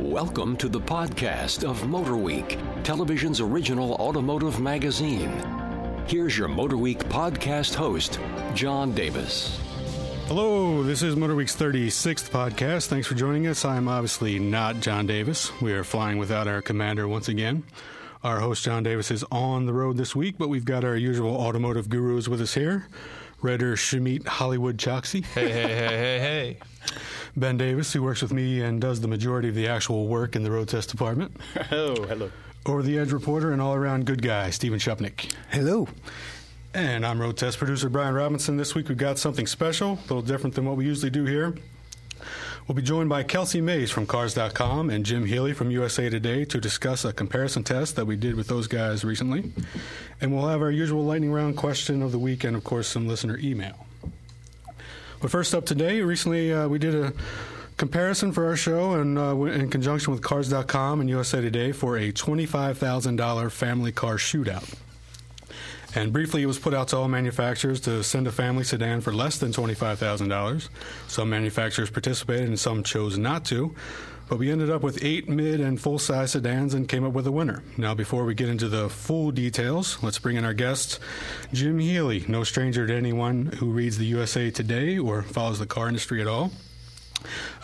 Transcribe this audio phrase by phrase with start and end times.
[0.00, 5.30] Welcome to the podcast of MotorWeek, television's original automotive magazine.
[6.06, 8.18] Here's your MotorWeek podcast host,
[8.54, 9.60] John Davis.
[10.26, 12.86] Hello, this is MotorWeek's 36th podcast.
[12.86, 13.62] Thanks for joining us.
[13.66, 15.52] I'm obviously not John Davis.
[15.60, 17.62] We are flying without our commander once again.
[18.24, 21.36] Our host, John Davis, is on the road this week, but we've got our usual
[21.36, 22.88] automotive gurus with us here.
[23.42, 25.24] Redder Shamit Hollywood Choksy.
[25.24, 26.58] Hey, hey, hey, hey, hey.
[27.36, 30.42] Ben Davis, who works with me and does the majority of the actual work in
[30.42, 31.36] the road test department.
[31.72, 32.30] Oh, hello.
[32.66, 35.32] Over the Edge reporter and all around good guy, Stephen Shupnick.
[35.50, 35.88] Hello.
[36.74, 38.56] And I'm road test producer Brian Robinson.
[38.56, 41.54] This week we've got something special, a little different than what we usually do here.
[42.66, 46.60] We'll be joined by Kelsey Mays from Cars.com and Jim Healey from USA Today to
[46.60, 49.52] discuss a comparison test that we did with those guys recently.
[50.20, 53.08] And we'll have our usual lightning round question of the week and, of course, some
[53.08, 53.86] listener email.
[55.20, 57.12] But first up today, recently uh, we did a
[57.76, 62.10] comparison for our show and uh, in conjunction with Cars.com and USA Today for a
[62.10, 64.74] $25,000 family car shootout.
[65.94, 69.12] And briefly, it was put out to all manufacturers to send a family sedan for
[69.12, 70.68] less than $25,000.
[71.08, 73.74] Some manufacturers participated and some chose not to.
[74.30, 77.26] But we ended up with eight mid and full size sedans and came up with
[77.26, 77.64] a winner.
[77.76, 81.00] Now, before we get into the full details, let's bring in our guest,
[81.52, 85.88] Jim Healey, no stranger to anyone who reads the USA Today or follows the car
[85.88, 86.52] industry at all.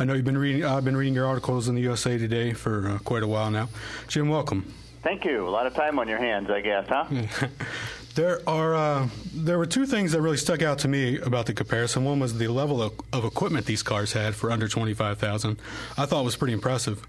[0.01, 0.65] I know you've been reading.
[0.65, 3.69] I've been reading your articles in the USA Today for uh, quite a while now.
[4.09, 4.75] Jim, welcome.
[5.05, 5.47] Thank you.
[5.47, 7.07] A lot of time on your hands, I guess, huh?
[8.17, 11.53] There are uh, there were two things that really stuck out to me about the
[11.53, 12.03] comparison.
[12.03, 15.59] One was the level of, of equipment these cars had for under twenty five thousand.
[15.99, 17.07] I thought was pretty impressive.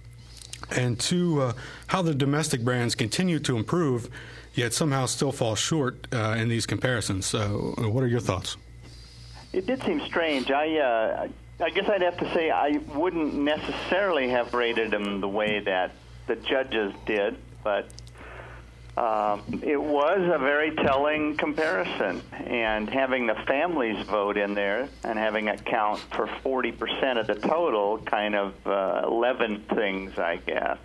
[0.69, 1.53] And two, uh,
[1.87, 4.09] how the domestic brands continue to improve,
[4.53, 7.25] yet somehow still fall short uh, in these comparisons.
[7.25, 8.57] So, what are your thoughts?
[9.53, 10.51] It did seem strange.
[10.51, 11.27] I uh,
[11.63, 15.93] I guess I'd have to say I wouldn't necessarily have rated them the way that
[16.25, 17.87] the judges did, but
[18.97, 25.19] um, it was a very telling comparison, and having the families vote in there and
[25.19, 30.79] having it count for 40% of the total kind of uh, leavened things, I guess.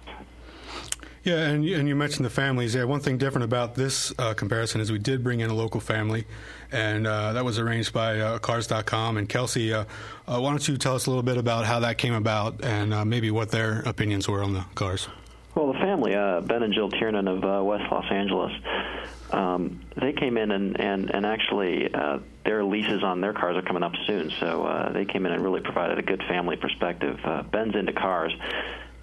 [1.24, 2.74] Yeah, and you, and you mentioned the families.
[2.74, 5.80] Yeah, one thing different about this uh, comparison is we did bring in a local
[5.80, 6.26] family,
[6.70, 9.16] and uh, that was arranged by uh, Cars.com.
[9.16, 9.84] And Kelsey, uh,
[10.26, 12.92] uh, why don't you tell us a little bit about how that came about and
[12.92, 15.08] uh, maybe what their opinions were on the cars?
[16.14, 18.52] Uh, Ben and Jill Tiernan of uh, West Los Angeles,
[19.30, 23.62] um, they came in and and and actually uh, their leases on their cars are
[23.62, 27.18] coming up soon, so uh, they came in and really provided a good family perspective.
[27.24, 28.32] Uh, Ben's into cars,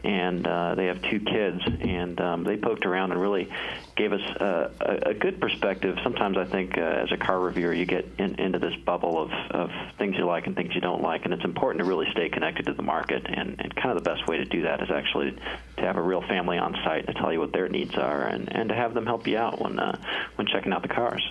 [0.04, 3.52] and uh, they have two kids, and um, they poked around and really
[3.96, 5.98] gave us uh, a, a good perspective.
[6.04, 9.32] Sometimes I think uh, as a car reviewer, you get in, into this bubble of,
[9.52, 12.30] of things you like and things you don't like, and it's important to really stay
[12.30, 13.26] connected to the market.
[13.28, 16.02] And, and kind of the best way to do that is actually to have a
[16.02, 18.94] real family on site to tell you what their needs are, and, and to have
[18.94, 19.98] them help you out when uh,
[20.36, 21.22] when checking out the cars.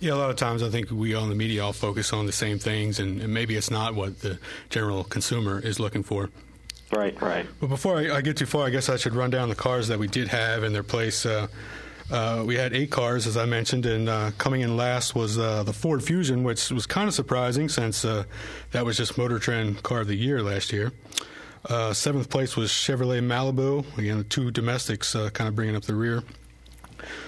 [0.00, 2.32] Yeah, a lot of times I think we on the media all focus on the
[2.32, 4.38] same things, and, and maybe it's not what the
[4.68, 6.30] general consumer is looking for.
[6.90, 7.46] Right, right.
[7.60, 9.88] But before I, I, get too far, I guess I should run down the cars
[9.88, 11.26] that we did have in their place.
[11.26, 11.48] Uh,
[12.10, 15.62] uh, we had eight cars, as I mentioned, and uh, coming in last was uh,
[15.64, 18.24] the Ford Fusion, which was kind of surprising since uh,
[18.70, 20.92] that was just Motor Trend Car of the Year last year.
[21.66, 25.94] Uh, seventh place was Chevrolet Malibu, again, the two domestics kind of bringing up the
[25.94, 26.22] rear.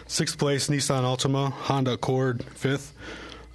[0.06, 2.94] Sixth place, Nissan Altima, Honda Accord, fifth.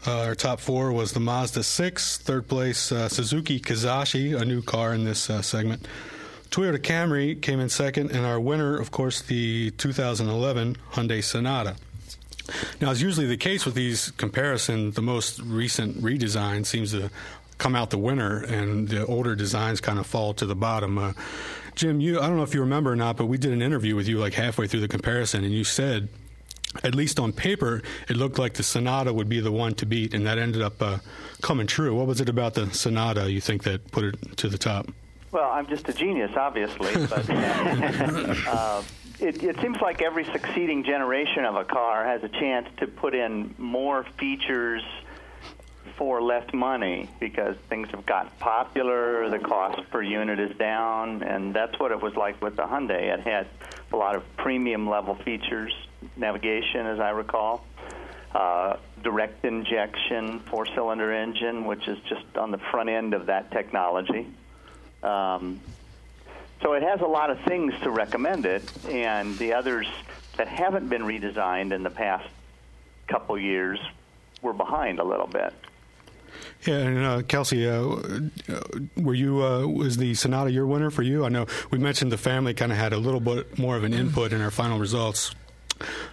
[0.08, 4.62] Uh, our top four was the Mazda 6, third place uh, Suzuki Kizashi, a new
[4.62, 5.88] car in this uh, segment.
[6.52, 11.76] Toyota Camry came in second, and our winner, of course, the 2011 Hyundai Sonata.
[12.80, 17.10] Now, as usually the case with these comparisons, the most recent redesign seems to
[17.58, 21.00] come out the winner, and the older designs kind of fall to the bottom.
[21.00, 21.14] Uh,
[21.74, 23.96] Jim, you I don't know if you remember or not, but we did an interview
[23.96, 26.10] with you like halfway through the comparison, and you said
[26.84, 30.14] at least on paper, it looked like the Sonata would be the one to beat,
[30.14, 30.98] and that ended up uh,
[31.42, 31.96] coming true.
[31.96, 34.90] What was it about the Sonata you think that put it to the top?
[35.32, 38.82] Well, I'm just a genius, obviously, but uh,
[39.20, 43.14] it, it seems like every succeeding generation of a car has a chance to put
[43.14, 44.84] in more features
[45.98, 51.54] for less money because things have gotten popular, the cost per unit is down, and
[51.54, 53.14] that's what it was like with the Hyundai.
[53.14, 53.48] It had
[53.92, 55.74] a lot of premium level features
[56.18, 57.66] navigation, as I recall.
[58.34, 63.50] Uh, direct injection four cylinder engine, which is just on the front end of that
[63.52, 64.28] technology.
[65.04, 65.62] Um,
[66.62, 69.88] so it has a lot of things to recommend it, and the others
[70.38, 72.28] that haven't been redesigned in the past
[73.08, 73.80] couple years
[74.42, 75.54] were behind a little bit.
[76.66, 77.96] Yeah, and uh, Kelsey, uh,
[78.98, 81.24] were you uh, was the Sonata your winner for you?
[81.24, 83.94] I know we mentioned the family kind of had a little bit more of an
[83.94, 85.34] input in our final results.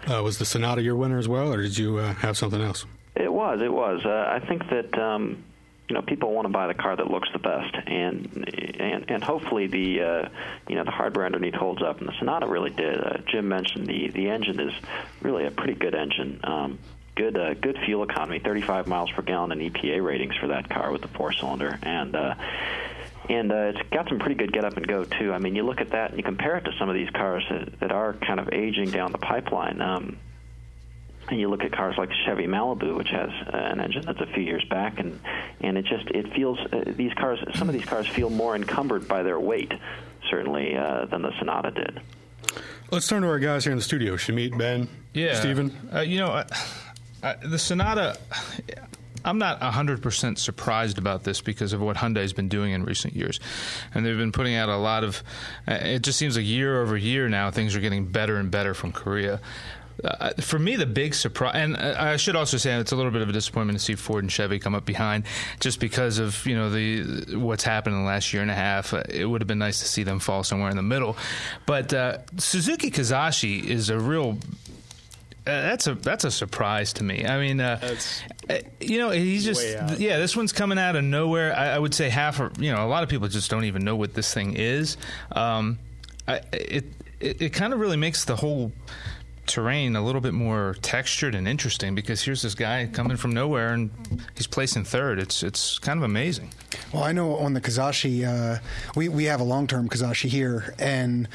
[0.06, 2.84] Uh, was the Sonata your winner as well, or did you uh, have something else?
[3.14, 3.60] It was.
[3.62, 4.04] It was.
[4.04, 5.44] Uh, I think that um,
[5.88, 8.48] you know people want to buy the car that looks the best, and
[8.80, 10.28] and and hopefully the uh,
[10.68, 12.98] you know the hardware underneath holds up, and the Sonata really did.
[13.00, 14.72] Uh, Jim mentioned the the engine is
[15.20, 16.40] really a pretty good engine.
[16.42, 16.78] Um,
[17.14, 20.90] good uh, good fuel economy, 35 miles per gallon in EPA ratings for that car
[20.90, 22.34] with the four cylinder, and uh,
[23.28, 25.32] and uh, it's got some pretty good get up and go too.
[25.32, 27.44] I mean, you look at that and you compare it to some of these cars
[27.50, 29.80] that, that are kind of aging down the pipeline.
[29.80, 30.18] Um,
[31.28, 34.20] and you look at cars like the Chevy Malibu, which has uh, an engine that's
[34.20, 35.20] a few years back, and
[35.60, 37.38] and it just it feels uh, these cars.
[37.54, 39.72] Some of these cars feel more encumbered by their weight,
[40.28, 42.00] certainly, uh, than the Sonata did.
[42.90, 44.16] Let's turn to our guys here in the studio.
[44.16, 45.72] Shamit, Ben, Yeah, Stephen.
[45.94, 46.44] Uh, you know, I,
[47.22, 48.18] I, the Sonata.
[49.24, 53.40] I'm not 100% surprised about this because of what Hyundai's been doing in recent years.
[53.94, 55.22] And they've been putting out a lot of.
[55.66, 58.74] Uh, it just seems like year over year now, things are getting better and better
[58.74, 59.40] from Korea.
[60.02, 63.22] Uh, for me, the big surprise, and I should also say it's a little bit
[63.22, 65.24] of a disappointment to see Ford and Chevy come up behind,
[65.60, 68.94] just because of you know the what's happened in the last year and a half.
[68.94, 71.16] Uh, it would have been nice to see them fall somewhere in the middle,
[71.66, 74.34] but uh, Suzuki Kizashi is a real uh,
[75.44, 77.24] that's a that's a surprise to me.
[77.26, 77.96] I mean, uh,
[78.48, 79.66] uh, you know, he's just
[79.98, 80.18] yeah.
[80.18, 81.56] This one's coming out of nowhere.
[81.56, 83.84] I, I would say half, or you know, a lot of people just don't even
[83.84, 84.96] know what this thing is.
[85.32, 85.78] Um,
[86.28, 86.84] I, it
[87.20, 88.72] it, it kind of really makes the whole
[89.46, 93.74] terrain a little bit more textured and interesting because here's this guy coming from nowhere
[93.74, 93.90] and
[94.36, 95.18] he's placing third.
[95.18, 96.50] It's it's kind of amazing.
[96.92, 98.60] Well, I know on the Kizashi, uh,
[98.94, 101.28] we we have a long term Kizashi here, and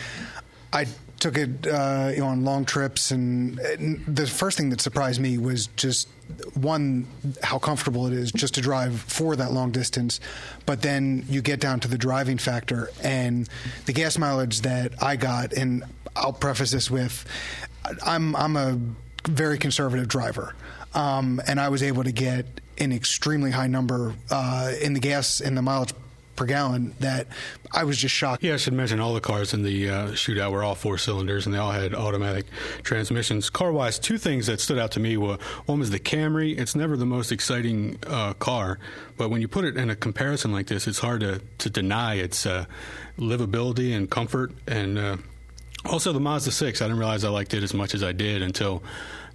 [0.71, 0.87] I
[1.19, 5.19] took it uh, you know, on long trips, and, and the first thing that surprised
[5.19, 6.07] me was just
[6.53, 7.07] one
[7.41, 10.19] how comfortable it is just to drive for that long distance,
[10.65, 13.47] but then you get down to the driving factor and
[13.85, 15.83] the gas mileage that I got, and
[16.15, 17.25] I'll preface this with,
[18.05, 18.79] I'm I'm a
[19.27, 20.55] very conservative driver,
[20.93, 22.45] um, and I was able to get
[22.77, 25.93] an extremely high number uh, in the gas in the mileage
[26.37, 27.27] per gallon that
[27.73, 28.43] I was just shocked.
[28.43, 31.45] Yeah, I should mention all the cars in the uh, shootout were all four cylinders
[31.45, 32.45] and they all had automatic
[32.83, 33.49] transmissions.
[33.49, 36.57] Car wise, two things that stood out to me were one was the Camry.
[36.57, 38.79] It's never the most exciting uh, car,
[39.17, 42.15] but when you put it in a comparison like this, it's hard to, to deny
[42.15, 42.65] its uh,
[43.17, 44.51] livability and comfort.
[44.67, 45.17] And uh,
[45.85, 46.81] also the Mazda 6.
[46.81, 48.83] I didn't realize I liked it as much as I did until.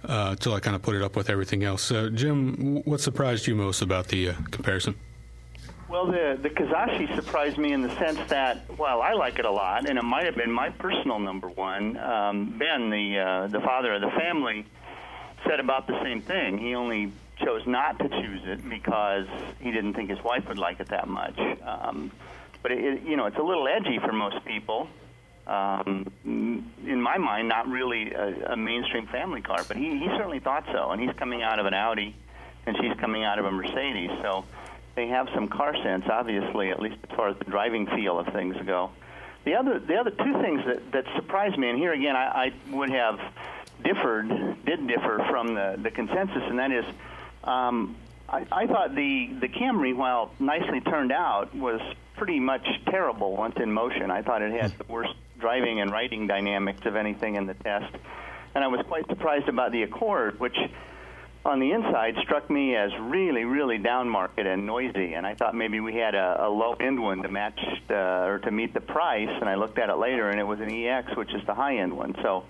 [0.05, 1.87] Uh, until I kind of put it up with everything else.
[2.13, 4.95] Jim, what surprised you most about the uh, comparison?
[5.93, 9.51] Well, the the Kizashi surprised me in the sense that, well, I like it a
[9.51, 11.97] lot, and it might have been my personal number one.
[11.97, 14.65] Um, ben, the uh, the father of the family,
[15.47, 16.57] said about the same thing.
[16.57, 19.27] He only chose not to choose it because
[19.59, 21.37] he didn't think his wife would like it that much.
[21.61, 22.11] Um,
[22.63, 24.87] but it, you know, it's a little edgy for most people.
[25.45, 30.39] Um, in my mind, not really a, a mainstream family car, but he, he certainly
[30.39, 30.89] thought so.
[30.89, 32.15] And he's coming out of an Audi,
[32.65, 34.43] and she's coming out of a Mercedes, so
[34.95, 38.27] they have some car sense, obviously, at least as far as the driving feel of
[38.27, 38.91] things go.
[39.45, 42.75] The other, the other two things that, that surprised me, and here again, I, I
[42.75, 43.19] would have
[43.83, 44.29] differed,
[44.65, 46.85] did differ from the, the consensus, and that is,
[47.43, 47.95] um,
[48.29, 51.81] I, I thought the the Camry, while nicely turned out, was
[52.15, 54.09] pretty much terrible once in motion.
[54.11, 57.93] I thought it had the worst driving and riding dynamics of anything in the test,
[58.55, 60.57] and I was quite surprised about the Accord, which
[61.45, 65.13] on the inside struck me as really, really down market and noisy.
[65.13, 68.39] And I thought maybe we had a, a low end one to match the, or
[68.39, 69.29] to meet the price.
[69.29, 71.77] And I looked at it later, and it was an EX, which is the high
[71.77, 72.15] end one.
[72.21, 72.45] So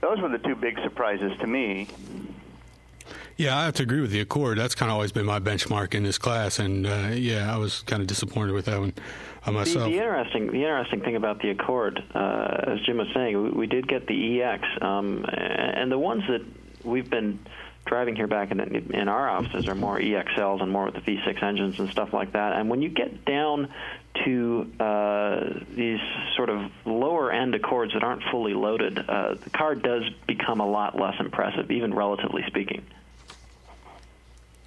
[0.00, 1.88] those were the two big surprises to me.
[3.36, 4.58] Yeah, I have to agree with the Accord.
[4.58, 7.82] That's kind of always been my benchmark in this class, and uh, yeah, I was
[7.82, 8.92] kind of disappointed with that one
[9.46, 9.84] uh, myself.
[9.84, 13.50] The, the interesting, the interesting thing about the Accord, uh, as Jim was saying, we,
[13.50, 16.44] we did get the EX, um, and the ones that
[16.82, 17.38] we've been
[17.86, 21.42] driving here back in, in our offices are more EXLs and more with the V6
[21.42, 22.52] engines and stuff like that.
[22.52, 23.72] And when you get down
[24.24, 25.40] to uh,
[25.74, 26.00] these
[26.36, 30.68] sort of lower end Accords that aren't fully loaded, uh, the car does become a
[30.68, 32.84] lot less impressive, even relatively speaking.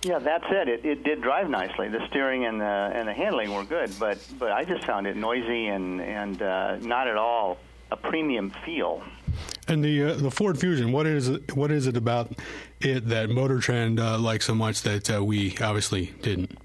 [0.04, 0.68] Yeah, that's it.
[0.68, 1.88] It, it did drive nicely.
[1.88, 5.16] The steering and the and the handling were good, but but I just found it
[5.16, 7.60] noisy and and uh, not at all
[7.92, 9.04] a premium feel.
[9.68, 12.32] And the uh, the Ford Fusion, what is it, what is it about
[12.80, 16.58] it that Motor Trend uh, likes so much that uh, we obviously didn't?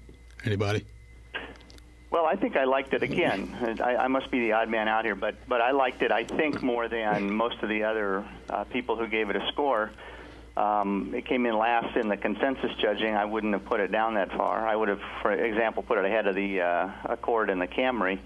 [0.45, 0.85] Anybody?
[2.09, 3.77] Well, I think I liked it again.
[3.83, 6.11] I, I must be the odd man out here, but but I liked it.
[6.11, 9.91] I think more than most of the other uh, people who gave it a score.
[10.55, 13.13] Um, it came in last in the consensus judging.
[13.13, 14.67] I wouldn't have put it down that far.
[14.67, 18.17] I would have, for example, put it ahead of the uh, Accord and the Camry.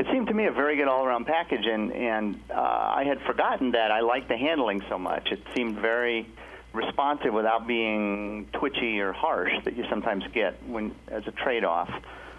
[0.00, 3.72] It seemed to me a very good all-around package, and and uh, I had forgotten
[3.72, 5.30] that I liked the handling so much.
[5.30, 6.26] It seemed very
[6.72, 11.90] responsive without being twitchy or harsh that you sometimes get when as a trade-off.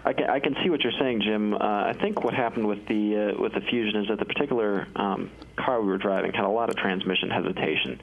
[0.04, 1.54] I can, I can see what you're saying, Jim.
[1.54, 4.88] Uh, I think what happened with the uh, with the Fusion is that the particular
[4.96, 8.00] um, car we were driving had a lot of transmission hesitation,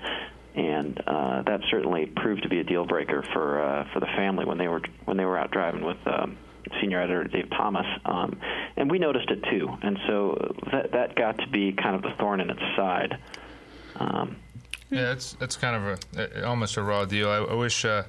[0.56, 4.46] and uh, that certainly proved to be a deal breaker for uh, for the family
[4.46, 5.98] when they were when they were out driving with.
[6.06, 6.38] Um,
[6.82, 8.40] Senior editor Dave Thomas, um,
[8.78, 12.12] and we noticed it too, and so that that got to be kind of the
[12.18, 13.18] thorn in its side.
[13.96, 14.38] Um,
[14.90, 17.30] yeah, it's it's kind of a, almost a raw deal.
[17.30, 18.04] I, I wish uh,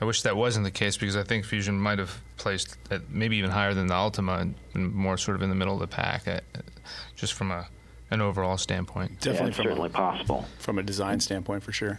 [0.00, 3.36] I wish that wasn't the case because I think Fusion might have placed at maybe
[3.36, 5.86] even higher than the Altima and, and more sort of in the middle of the
[5.86, 6.40] pack, uh,
[7.16, 7.66] just from a
[8.10, 9.20] an overall standpoint.
[9.20, 11.98] Definitely, yeah, certainly a, possible from a design standpoint for sure.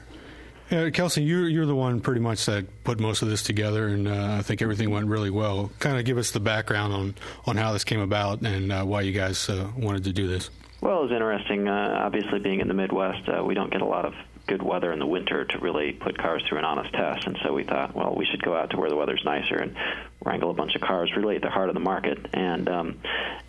[0.69, 4.36] Kelsey, you're you're the one pretty much that put most of this together, and uh,
[4.38, 5.71] I think everything went really well.
[5.79, 9.01] Kind of give us the background on on how this came about and uh, why
[9.01, 10.50] you guys uh, wanted to do this.
[10.81, 11.67] Well, it was interesting.
[11.67, 14.13] Uh, obviously, being in the Midwest, uh, we don't get a lot of
[14.45, 17.27] good weather in the winter to really put cars through an honest test.
[17.27, 19.75] And so we thought, well, we should go out to where the weather's nicer and
[20.24, 22.17] wrangle a bunch of cars really at the heart of the market.
[22.33, 23.00] And um,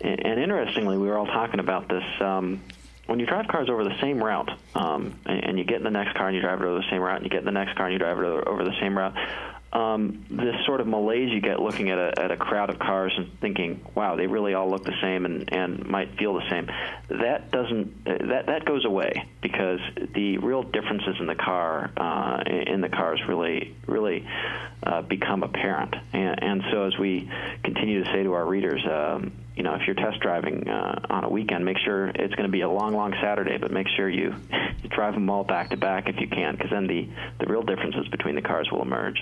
[0.01, 2.03] and, and interestingly, we were all talking about this.
[2.21, 2.61] Um,
[3.09, 5.89] when you drive cars over the same route, um, and, and you get in the
[5.89, 7.51] next car and you drive it over the same route, and you get in the
[7.51, 9.15] next car and you drive it over, the same route,
[9.73, 13.13] um, this sort of malaise you get looking at a, at a crowd of cars
[13.17, 16.67] and thinking, "Wow, they really all look the same and, and might feel the same."
[17.09, 19.79] That doesn't that that goes away because
[20.13, 24.27] the real differences in the car uh, in the cars really really
[24.83, 25.95] uh, become apparent.
[26.13, 27.29] And, and so as we
[27.63, 28.83] continue to say to our readers.
[28.85, 32.47] Um, you know, if you're test driving uh, on a weekend, make sure it's going
[32.47, 34.33] to be a long, long Saturday, but make sure you,
[34.81, 37.61] you drive them all back to back if you can, because then the, the real
[37.61, 39.21] differences between the cars will emerge.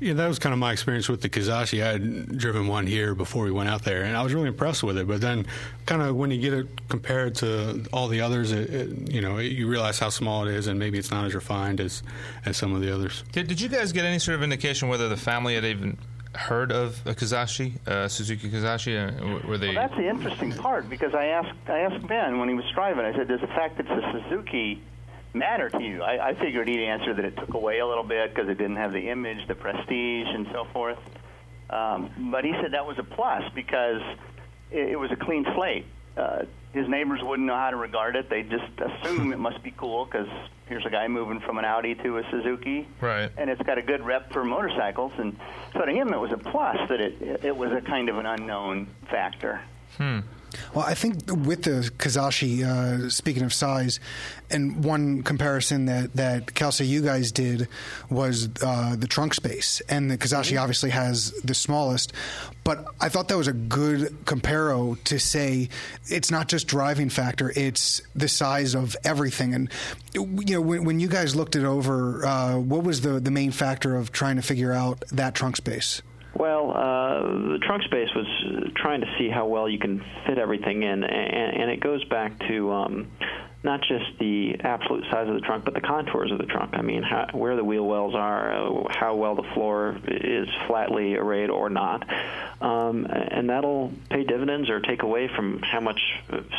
[0.00, 1.82] Yeah, that was kind of my experience with the Kizashi.
[1.82, 4.82] I had driven one here before we went out there, and I was really impressed
[4.82, 5.06] with it.
[5.06, 5.46] But then,
[5.84, 9.38] kind of when you get it compared to all the others, it, it, you know,
[9.38, 12.02] you realize how small it is, and maybe it's not as refined as
[12.44, 13.24] as some of the others.
[13.32, 15.96] Did, did you guys get any sort of indication whether the family had even
[16.36, 18.96] heard of a Kizashi, uh, Suzuki Kizashi?
[18.96, 19.68] Uh, were they?
[19.68, 23.04] Well, that's the interesting part because I asked I asked Ben when he was driving.
[23.04, 24.82] I said, "Does the fact that it's a Suzuki?"
[25.34, 26.02] matter to you?
[26.02, 28.76] I, I figured he'd answer that it took away a little bit because it didn't
[28.76, 30.98] have the image, the prestige, and so forth.
[31.68, 34.00] Um, but he said that was a plus because
[34.70, 35.84] it, it was a clean slate.
[36.16, 38.28] Uh, his neighbors wouldn't know how to regard it.
[38.28, 40.28] They just assume it must be cool because
[40.66, 43.30] here's a guy moving from an Audi to a Suzuki, right?
[43.36, 45.36] And it's got a good rep for motorcycles, and
[45.72, 48.26] so to him it was a plus that it it was a kind of an
[48.26, 49.60] unknown factor.
[49.96, 50.20] Hmm.
[50.74, 54.00] Well, I think with the Kizashi, uh, speaking of size,
[54.50, 57.68] and one comparison that, that Kelsey, you guys did
[58.10, 59.82] was uh, the trunk space.
[59.88, 60.58] And the Kizashi mm-hmm.
[60.58, 62.12] obviously has the smallest,
[62.64, 65.68] but I thought that was a good comparo to say
[66.06, 69.54] it's not just driving factor, it's the size of everything.
[69.54, 69.70] And,
[70.14, 73.50] you know, when, when you guys looked it over, uh, what was the, the main
[73.50, 76.02] factor of trying to figure out that trunk space?
[76.38, 77.22] Well, uh,
[77.54, 78.26] the trunk space was
[78.76, 82.38] trying to see how well you can fit everything in, and, and it goes back
[82.48, 83.10] to um,
[83.62, 86.70] not just the absolute size of the trunk, but the contours of the trunk.
[86.74, 91.50] I mean, how, where the wheel wells are, how well the floor is flatly arrayed
[91.50, 92.06] or not,
[92.60, 96.00] um, and that'll pay dividends or take away from how much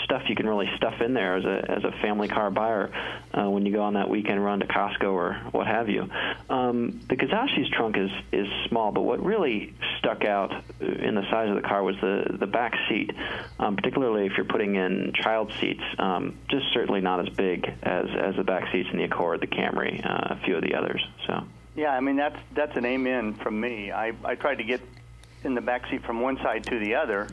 [0.04, 2.92] stuff you can really stuff in there as a as a family car buyer
[3.34, 6.10] uh, when you go on that weekend run to Costco or what have you.
[6.50, 11.50] Um, the Kizashi's trunk is is small, but what really stuck out in the size
[11.50, 13.12] of the car was the the back seat,
[13.60, 15.84] um, particularly if you're putting in child seats.
[15.98, 19.42] Um, just certainly certainly not as big as as the back seats in the Accord,
[19.42, 21.06] the Camry, uh, a few of the others.
[21.28, 21.44] So.
[21.76, 23.92] Yeah, I mean that's that's an amen from me.
[23.92, 24.82] I I tried to get
[25.44, 27.28] in the back seat from one side to the other,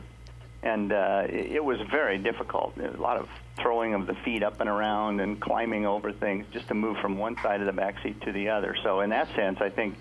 [0.61, 2.77] and uh, it, it was very difficult.
[2.77, 6.67] A lot of throwing of the feet up and around and climbing over things just
[6.67, 8.75] to move from one side of the back seat to the other.
[8.83, 9.95] So in that sense, I think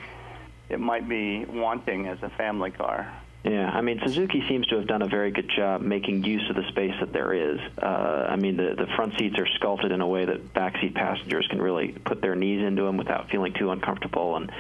[0.69, 3.11] it might be wanting as a family car.
[3.45, 6.57] Yeah, I mean Suzuki seems to have done a very good job making use of
[6.57, 7.61] the space that there is.
[7.77, 11.47] Uh, I mean the the front seats are sculpted in a way that backseat passengers
[11.51, 14.51] can really put their knees into them without feeling too uncomfortable, and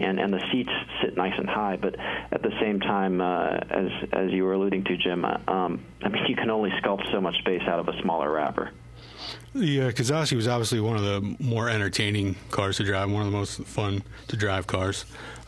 [0.00, 1.76] and and the seats sit nice and high.
[1.76, 1.94] But
[2.32, 6.08] at the same time, uh, as as you were alluding to, Jim, uh, um, I
[6.08, 8.72] mean you can only sculpt so much space out of a smaller wrapper.
[9.54, 13.30] The uh, Kizashi was obviously one of the more entertaining cars to drive, one of
[13.30, 15.04] the most fun to drive cars.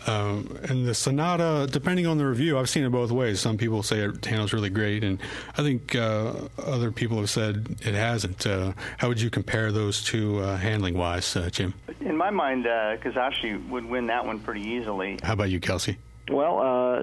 [0.06, 3.40] Um, and the Sonata, depending on the review, I've seen it both ways.
[3.40, 5.18] Some people say it handles really great, and
[5.56, 8.46] I think uh, other people have said it hasn't.
[8.46, 11.74] Uh, how would you compare those two uh, handling wise, uh, Jim?
[12.00, 15.18] In my mind, uh, Kizashi would win that one pretty easily.
[15.22, 15.96] How about you, Kelsey?
[16.30, 17.02] Well, uh,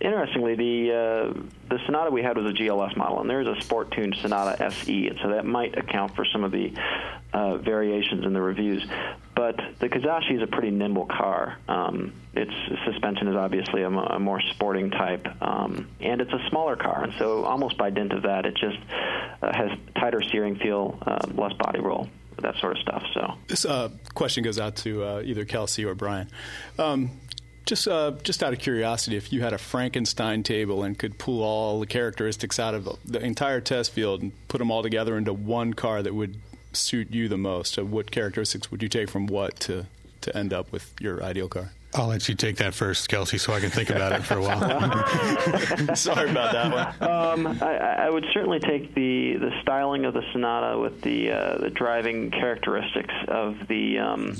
[0.00, 3.90] interestingly, the uh, the Sonata we had was a GLS model, and there's a sport
[3.90, 6.72] tuned Sonata SE, and so that might account for some of the
[7.32, 8.86] uh, variations in the reviews.
[9.34, 11.58] But the Kizashi is a pretty nimble car.
[11.68, 12.52] Um, its
[12.84, 17.12] suspension is obviously a, a more sporting type, um, and it's a smaller car, and
[17.18, 18.78] so almost by dint of that, it just
[19.42, 22.08] uh, has tighter steering feel, uh, less body roll,
[22.42, 23.02] that sort of stuff.
[23.14, 23.34] So.
[23.46, 26.28] This uh, question goes out to uh, either Kelsey or Brian.
[26.78, 27.10] Um,
[27.68, 31.42] just, uh, just out of curiosity, if you had a Frankenstein table and could pull
[31.42, 35.18] all the characteristics out of the, the entire test field and put them all together
[35.18, 36.38] into one car that would
[36.72, 39.86] suit you the most, what characteristics would you take from what to,
[40.22, 41.72] to end up with your ideal car?
[41.94, 44.42] I'll let you take that first, Kelsey, so I can think about it for a
[44.42, 44.60] while.
[45.96, 47.10] Sorry about that one.
[47.10, 51.58] Um, I, I would certainly take the, the styling of the Sonata with the uh,
[51.58, 54.36] the driving characteristics of the um,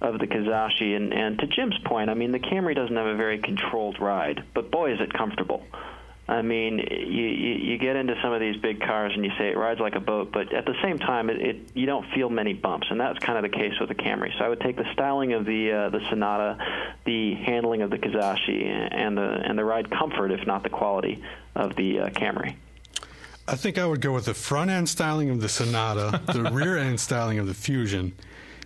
[0.00, 3.16] of the Kizashi, and, and to Jim's point, I mean the Camry doesn't have a
[3.16, 5.64] very controlled ride, but boy is it comfortable.
[6.26, 9.50] I mean, you, you you get into some of these big cars and you say
[9.50, 12.30] it rides like a boat, but at the same time, it, it you don't feel
[12.30, 14.36] many bumps, and that's kind of the case with the Camry.
[14.38, 16.56] So I would take the styling of the uh, the Sonata,
[17.04, 21.22] the handling of the Kizashi, and the and the ride comfort, if not the quality,
[21.54, 22.56] of the uh, Camry.
[23.46, 26.78] I think I would go with the front end styling of the Sonata, the rear
[26.78, 28.14] end styling of the Fusion,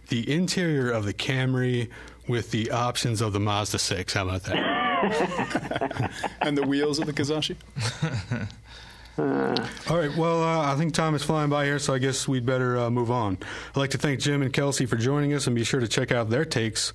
[0.08, 1.88] the interior of the Camry
[2.28, 4.12] with the options of the Mazda 6.
[4.12, 4.77] How about that?
[6.40, 7.56] and the wheels of the Kizashi?
[9.18, 10.16] All right.
[10.16, 12.90] Well, uh, I think time is flying by here, so I guess we'd better uh,
[12.90, 13.38] move on.
[13.70, 16.12] I'd like to thank Jim and Kelsey for joining us, and be sure to check
[16.12, 16.92] out their takes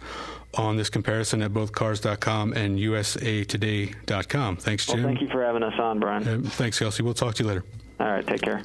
[0.53, 4.57] on this comparison at both cars.com and usatoday.com.
[4.57, 4.98] Thanks, Jim.
[4.98, 6.27] Well, thank you for having us on, Brian.
[6.27, 7.03] Uh, thanks, Kelsey.
[7.03, 7.65] We'll talk to you later.
[8.00, 8.63] All right, take care.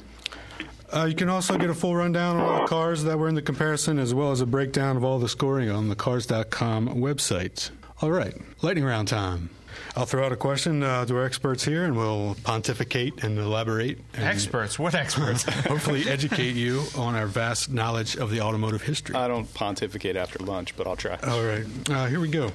[0.91, 3.35] Uh, you can also get a full rundown on all the cars that were in
[3.35, 7.69] the comparison, as well as a breakdown of all the scoring on the cars.com website.
[8.01, 9.49] All right, lightning round time.
[9.93, 13.99] I'll throw out a question uh, to our experts here, and we'll pontificate and elaborate.
[14.13, 14.79] And Experts?
[14.79, 15.43] What experts?
[15.67, 19.15] hopefully, educate you on our vast knowledge of the automotive history.
[19.15, 21.17] I don't pontificate after lunch, but I'll try.
[21.27, 22.53] All right, uh, here we go.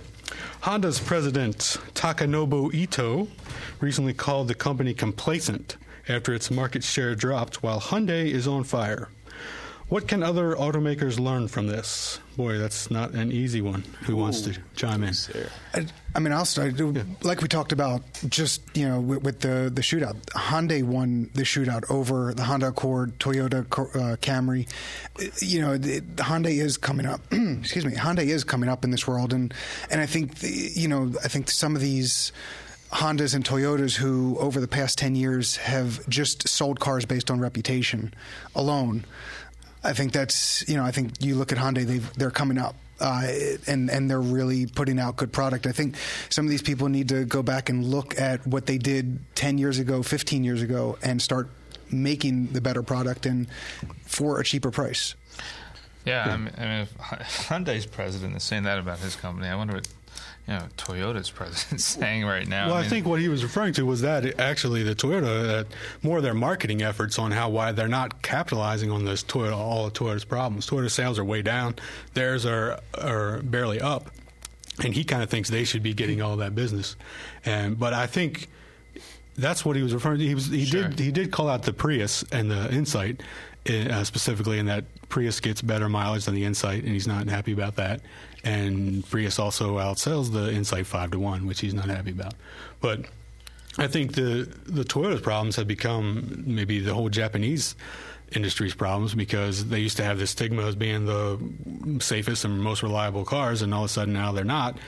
[0.62, 1.58] Honda's president,
[1.92, 3.28] Takanobu Ito,
[3.80, 5.76] recently called the company complacent
[6.08, 9.10] after its market share dropped while Hyundai is on fire.
[9.88, 12.18] What can other automakers learn from this?
[12.38, 13.84] Boy, that's not an easy one.
[14.04, 15.14] Who wants to chime in?
[15.74, 16.80] I, I mean, I'll start.
[17.22, 21.42] Like we talked about, just you know, with, with the the shootout, Hyundai won the
[21.42, 24.66] shootout over the Honda Accord, Toyota uh, Camry.
[25.40, 27.20] You know, the, the Hyundai is coming up.
[27.32, 29.52] excuse me, Hyundai is coming up in this world, and
[29.90, 32.32] and I think the, you know, I think some of these.
[32.92, 37.40] Hondas and Toyotas who, over the past 10 years, have just sold cars based on
[37.40, 38.14] reputation
[38.54, 39.04] alone.
[39.84, 42.74] I think that's, you know, I think you look at Hyundai, they they're coming up.
[43.00, 43.26] Uh,
[43.66, 45.66] and and they're really putting out good product.
[45.66, 45.96] I think
[46.30, 49.58] some of these people need to go back and look at what they did ten
[49.58, 51.48] years ago, fifteen years ago, and start
[51.90, 53.48] making the better product and
[54.06, 55.16] for a cheaper price.
[56.04, 59.56] Yeah, I mean, I mean, if Hyundai's president is saying that about his company, I
[59.56, 59.88] wonder what
[60.46, 62.66] you know Toyota's president saying right now.
[62.66, 65.64] Well, I, mean, think what he was referring to was that actually the Toyota, uh,
[66.02, 69.86] more of their marketing efforts on how why they're not capitalizing on this Toyota, all
[69.86, 70.66] of Toyota's problems.
[70.68, 71.76] Toyota sales are way down,
[72.14, 74.10] theirs are are barely up,
[74.82, 76.96] and he kind of thinks they should be getting all that business.
[77.44, 78.48] And but I think
[79.36, 80.26] that's what he was referring to.
[80.26, 80.88] He was he Sure.
[80.88, 83.22] did he did call out the Prius and the Insight
[83.68, 87.52] uh, specifically, in that Prius gets better mileage than the Insight, and he's not happy
[87.52, 88.00] about that.
[88.42, 92.34] And Prius also outsells the Insight five to one, which he's not happy about.
[92.80, 93.06] But
[93.78, 97.74] I think the the Toyota's problems have become maybe the whole Japanese
[98.32, 101.38] industry's problems because they used to have this stigma as being the
[102.00, 104.78] safest and most reliable cars, and all of a sudden now they're not.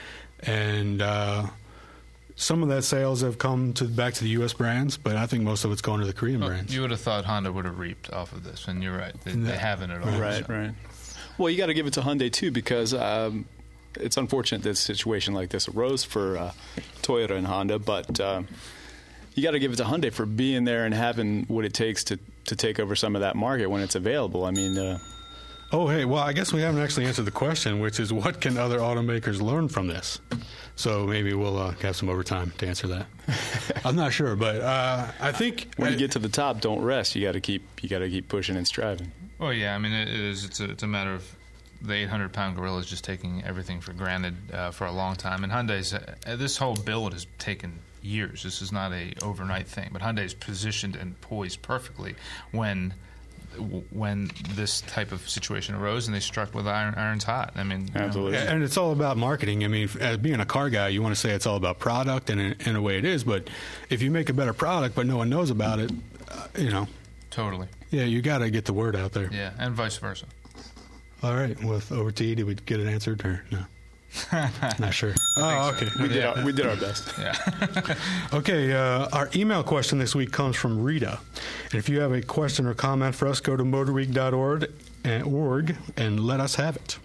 [0.41, 1.47] And uh,
[2.37, 4.53] some of that sales have come to back to the U.S.
[4.53, 6.75] brands, but I think most of it's going to the Korean well, brands.
[6.75, 9.33] you would have thought Honda would have reaped off of this, and you're right, they,
[9.33, 10.20] they haven't at all.
[10.20, 10.53] Right, so.
[10.53, 10.75] right.
[11.38, 13.46] Well, you got to give it to Hyundai too because um,
[13.94, 16.53] it's unfortunate that a situation like this arose for uh,
[17.03, 18.49] Toyota and Honda, but um,
[19.35, 22.05] you got to give it to Hyundai for being there and having what it takes
[22.05, 24.44] to to take over some of that market when it's available.
[24.44, 24.99] I mean, uh,
[25.72, 28.57] Oh, hey, well, I guess we haven't actually answered the question, which is what can
[28.57, 30.20] other automakers learn from this?
[30.76, 33.07] So maybe we'll uh, have some overtime to answer that.
[33.85, 37.16] I'm not sure, but uh, I think when you get to the top, don't rest.
[37.16, 39.11] You got to keep you got to keep pushing and striving.
[39.38, 40.44] Well, yeah, I mean, it is.
[40.44, 41.37] It's a, it's a matter of
[41.83, 45.42] the 800 pound gorilla is just taking everything for granted uh, for a long time.
[45.42, 48.42] And Hyundai's uh, this whole build has taken years.
[48.42, 52.14] This is not a overnight thing, but Hyundai's positioned and poised perfectly
[52.52, 52.94] when
[53.57, 57.53] when this type of situation arose and they struck with iron, irons hot.
[57.57, 58.38] I mean, absolutely.
[58.38, 58.51] You know.
[58.51, 59.64] And it's all about marketing.
[59.64, 62.31] I mean, as being a car guy, you want to say it's all about product,
[62.31, 63.25] and in, in, a way it is.
[63.25, 63.49] But
[63.90, 65.90] if you make a better product, but no one knows about it,
[66.31, 66.87] uh, you know.
[67.31, 67.69] Totally.
[67.90, 69.31] Yeah, you got to get the word out there.
[69.33, 70.27] Yeah, and vice versa.
[71.23, 71.62] All right.
[71.62, 73.64] With over to you, did we get it answered or no?
[74.79, 75.14] Not sure.
[75.37, 75.88] Oh, okay.
[76.00, 77.12] We did, our, we did our best.
[77.18, 77.94] Yeah.
[78.33, 78.72] okay.
[78.72, 81.18] Uh, our email question this week comes from Rita.
[81.64, 84.70] And if you have a question or comment for us, go to motorweek.org
[85.05, 86.98] and, org and let us have it.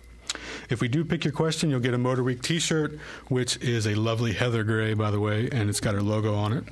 [0.69, 2.97] If we do pick your question, you'll get a MotorWeek T-shirt,
[3.27, 6.53] which is a lovely heather gray, by the way, and it's got our logo on
[6.53, 6.63] it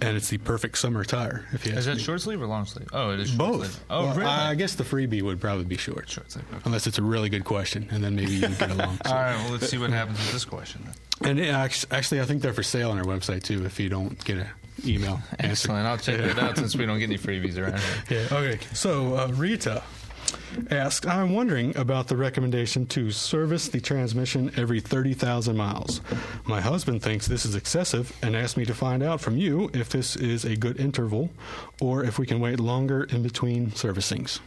[0.00, 1.46] and it's the perfect summer attire.
[1.52, 2.02] If you is that me.
[2.02, 2.88] short sleeve or long sleeve?
[2.92, 3.60] Oh, it is both.
[3.60, 3.84] Sleeve.
[3.88, 4.30] Oh, well, really?
[4.30, 6.62] I guess the freebie would probably be short, short sleeve, okay.
[6.64, 8.98] unless it's a really good question, and then maybe you can get along.
[9.04, 10.82] All right, well, let's see what happens with this question.
[11.20, 11.38] Then.
[11.38, 11.40] And
[11.92, 13.64] actually, I think they're for sale on our website too.
[13.64, 14.48] If you don't get an
[14.84, 15.86] email, excellent.
[15.86, 18.26] I'll check it out since we don't get any freebies around here.
[18.30, 18.36] Yeah.
[18.36, 18.58] Okay.
[18.74, 19.82] So uh, Rita
[20.70, 26.00] asks, I'm wondering about the recommendation to service the transmission every 30,000 miles.
[26.44, 29.88] My husband thinks this is excessive and asked me to find out from you if
[29.88, 31.30] this is a good interval
[31.80, 34.40] or if we can wait longer in between servicings.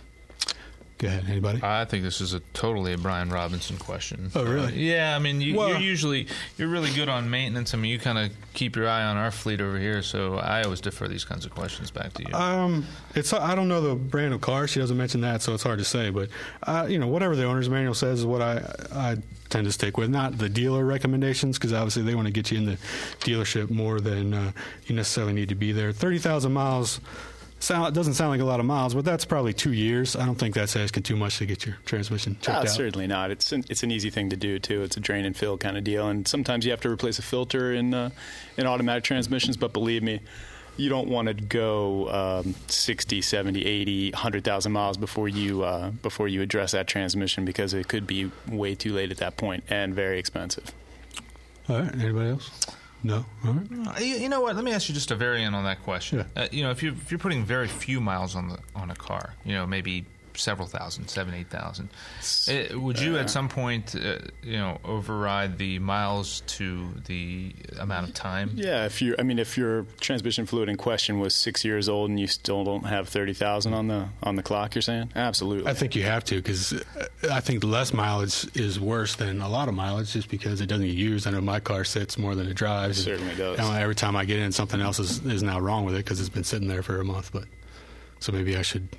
[0.99, 1.23] Go ahead.
[1.29, 1.61] Anybody?
[1.63, 4.29] I think this is a totally a Brian Robinson question.
[4.35, 4.67] Oh, really?
[4.67, 5.15] Uh, yeah.
[5.15, 7.73] I mean, you, Well- you're usually you're really good on maintenance.
[7.73, 10.01] I mean, you kind of keep your eye on our fleet over here.
[10.01, 12.33] So I always defer these kinds of questions back to you.
[12.35, 12.85] Um,
[13.15, 14.67] it's I don't know the brand of car.
[14.67, 16.09] She doesn't mention that, so it's hard to say.
[16.09, 16.27] But
[16.63, 18.57] uh, you know, whatever the owner's manual says is what I
[18.93, 19.17] I
[19.49, 20.09] tend to stick with.
[20.09, 22.77] Not the dealer recommendations because obviously they want to get you in the
[23.21, 24.51] dealership more than uh,
[24.85, 25.93] you necessarily need to be there.
[25.93, 26.99] Thirty thousand miles.
[27.61, 30.15] Sound, it doesn't sound like a lot of miles, but that's probably two years.
[30.15, 32.69] I don't think that's asking too much to get your transmission checked Ah, out.
[32.69, 33.31] certainly not.
[33.31, 34.81] It's an, it's an easy thing to do too.
[34.83, 37.21] It's a drain and fill kind of deal, and sometimes you have to replace a
[37.21, 38.11] filter in uh,
[38.55, 39.57] in automatic transmissions.
[39.57, 40.21] But believe me,
[40.77, 42.09] you don't want to go
[42.45, 47.73] um, 60, 70, 80, 100,000 miles before you uh, before you address that transmission because
[47.73, 50.71] it could be way too late at that point and very expensive.
[51.67, 51.93] All right.
[51.93, 52.49] Anybody else?
[53.03, 53.25] No.
[53.43, 53.87] Right.
[53.87, 54.55] Uh, You, you know what?
[54.55, 56.25] Let me ask you just a variant on that question.
[56.35, 56.43] Yeah.
[56.43, 58.95] Uh, you know, if you if you're putting very few miles on the on a
[58.95, 60.05] car, you know, maybe
[60.39, 61.89] several thousand, seven, eight thousand,
[62.47, 68.07] uh, would you at some point, uh, you know, override the miles to the amount
[68.07, 68.51] of time?
[68.55, 72.09] Yeah, if you, I mean, if your transmission fluid in question was six years old
[72.09, 75.69] and you still don't have thirty thousand on the on the clock, you're saying absolutely.
[75.69, 76.73] I think you have to because
[77.31, 80.85] I think less mileage is worse than a lot of mileage just because it doesn't
[80.85, 81.27] get used.
[81.27, 82.99] I know my car sits more than it drives.
[82.99, 83.59] It certainly does.
[83.59, 86.19] And every time I get in, something else is, is now wrong with it because
[86.19, 87.31] it's been sitting there for a month.
[87.31, 87.45] But
[88.19, 88.89] so maybe I should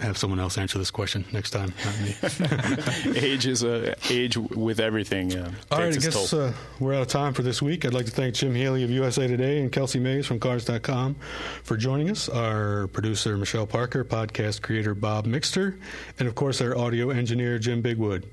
[0.00, 3.16] have someone else answer this question next time, not me.
[3.20, 5.36] age is a age with everything.
[5.36, 7.84] Uh, All right, I guess uh, we're out of time for this week.
[7.84, 11.16] I'd like to thank Jim Healey of USA Today and Kelsey Mays from Cars.com
[11.62, 15.78] for joining us, our producer Michelle Parker, podcast creator Bob Mixter,
[16.18, 18.24] and of course our audio engineer Jim Bigwood.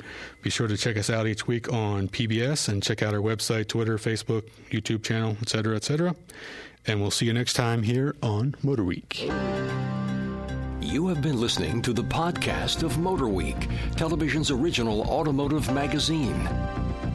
[0.41, 3.67] Be sure to check us out each week on PBS and check out our website,
[3.67, 6.15] Twitter, Facebook, YouTube channel, etc., etc.
[6.85, 9.29] And we'll see you next time here on Motor Week.
[10.87, 16.47] You have been listening to the podcast of MotorWeek, television's original automotive magazine.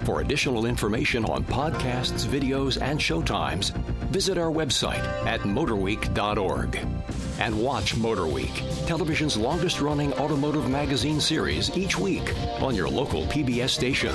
[0.04, 3.74] For additional information on podcasts, videos, and showtimes,
[4.10, 6.86] visit our website at motorweek.org.
[7.38, 13.70] And watch MotorWeek, television's longest running automotive magazine series each week on your local PBS
[13.70, 14.12] station.